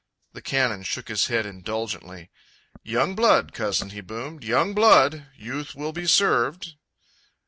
The 0.33 0.41
Canon 0.41 0.81
shook 0.81 1.09
his 1.09 1.27
head 1.27 1.45
indulgently. 1.45 2.31
"Young 2.81 3.13
blood, 3.13 3.53
Cousin," 3.53 3.91
he 3.91 4.01
boomed. 4.01 4.43
"Young 4.43 4.73
blood! 4.73 5.27
Youth 5.37 5.75
will 5.75 5.93
be 5.93 6.07
served!" 6.07 6.73